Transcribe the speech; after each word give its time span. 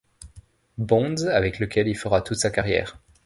Bonds 0.79 1.27
avec 1.27 1.59
laquelle 1.59 1.87
il 1.87 1.93
fera 1.95 2.23
toute 2.23 2.39
sa 2.39 2.49
carrière. 2.49 2.99